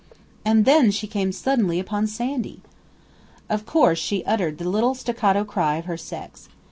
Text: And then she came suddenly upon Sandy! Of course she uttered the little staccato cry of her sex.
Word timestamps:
And 0.43 0.65
then 0.65 0.89
she 0.89 1.05
came 1.05 1.31
suddenly 1.31 1.79
upon 1.79 2.07
Sandy! 2.07 2.61
Of 3.49 3.67
course 3.67 3.99
she 3.99 4.25
uttered 4.25 4.57
the 4.57 4.67
little 4.67 4.95
staccato 4.95 5.43
cry 5.45 5.75
of 5.75 5.85
her 5.85 5.95
sex. 5.95 6.49